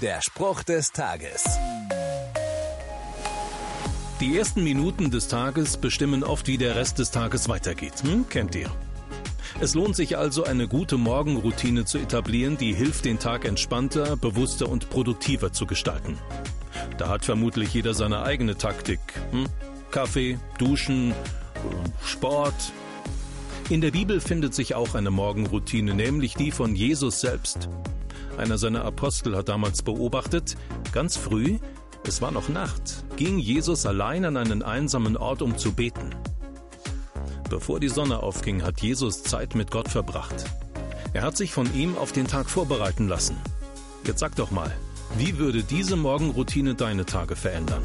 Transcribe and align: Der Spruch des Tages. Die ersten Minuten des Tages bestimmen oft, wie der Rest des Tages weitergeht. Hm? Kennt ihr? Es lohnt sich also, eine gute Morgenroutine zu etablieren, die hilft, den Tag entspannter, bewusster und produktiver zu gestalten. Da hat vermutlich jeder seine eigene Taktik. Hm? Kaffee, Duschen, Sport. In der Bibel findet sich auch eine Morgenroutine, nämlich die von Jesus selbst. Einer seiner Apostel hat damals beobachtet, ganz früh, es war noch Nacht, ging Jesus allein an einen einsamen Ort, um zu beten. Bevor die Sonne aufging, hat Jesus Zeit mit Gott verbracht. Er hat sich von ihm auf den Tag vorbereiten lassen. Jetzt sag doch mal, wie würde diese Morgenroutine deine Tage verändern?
Der 0.00 0.22
Spruch 0.22 0.62
des 0.62 0.92
Tages. 0.92 1.44
Die 4.18 4.38
ersten 4.38 4.64
Minuten 4.64 5.10
des 5.10 5.28
Tages 5.28 5.76
bestimmen 5.76 6.24
oft, 6.24 6.46
wie 6.46 6.56
der 6.56 6.74
Rest 6.74 6.98
des 6.98 7.10
Tages 7.10 7.50
weitergeht. 7.50 8.02
Hm? 8.02 8.26
Kennt 8.30 8.54
ihr? 8.54 8.70
Es 9.60 9.74
lohnt 9.74 9.94
sich 9.94 10.16
also, 10.16 10.44
eine 10.44 10.68
gute 10.68 10.96
Morgenroutine 10.96 11.84
zu 11.84 11.98
etablieren, 11.98 12.56
die 12.56 12.72
hilft, 12.72 13.04
den 13.04 13.18
Tag 13.18 13.44
entspannter, 13.44 14.16
bewusster 14.16 14.70
und 14.70 14.88
produktiver 14.88 15.52
zu 15.52 15.66
gestalten. 15.66 16.16
Da 16.96 17.08
hat 17.08 17.26
vermutlich 17.26 17.74
jeder 17.74 17.92
seine 17.92 18.22
eigene 18.22 18.56
Taktik. 18.56 19.00
Hm? 19.32 19.48
Kaffee, 19.90 20.38
Duschen, 20.56 21.12
Sport. 22.02 22.72
In 23.70 23.80
der 23.80 23.92
Bibel 23.92 24.20
findet 24.20 24.52
sich 24.52 24.74
auch 24.74 24.96
eine 24.96 25.12
Morgenroutine, 25.12 25.94
nämlich 25.94 26.34
die 26.34 26.50
von 26.50 26.74
Jesus 26.74 27.20
selbst. 27.20 27.68
Einer 28.36 28.58
seiner 28.58 28.84
Apostel 28.84 29.36
hat 29.36 29.48
damals 29.48 29.82
beobachtet, 29.82 30.56
ganz 30.90 31.16
früh, 31.16 31.60
es 32.04 32.20
war 32.20 32.32
noch 32.32 32.48
Nacht, 32.48 33.04
ging 33.14 33.38
Jesus 33.38 33.86
allein 33.86 34.24
an 34.24 34.36
einen 34.36 34.64
einsamen 34.64 35.16
Ort, 35.16 35.40
um 35.40 35.56
zu 35.56 35.72
beten. 35.72 36.10
Bevor 37.48 37.78
die 37.78 37.88
Sonne 37.88 38.24
aufging, 38.24 38.64
hat 38.64 38.80
Jesus 38.80 39.22
Zeit 39.22 39.54
mit 39.54 39.70
Gott 39.70 39.88
verbracht. 39.88 40.46
Er 41.12 41.22
hat 41.22 41.36
sich 41.36 41.52
von 41.52 41.72
ihm 41.72 41.96
auf 41.96 42.10
den 42.10 42.26
Tag 42.26 42.50
vorbereiten 42.50 43.06
lassen. 43.06 43.36
Jetzt 44.04 44.18
sag 44.18 44.34
doch 44.34 44.50
mal, 44.50 44.72
wie 45.16 45.38
würde 45.38 45.62
diese 45.62 45.94
Morgenroutine 45.94 46.74
deine 46.74 47.06
Tage 47.06 47.36
verändern? 47.36 47.84